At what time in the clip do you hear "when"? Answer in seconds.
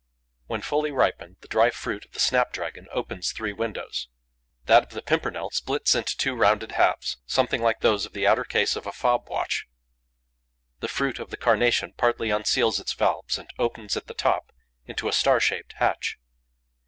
0.47-0.63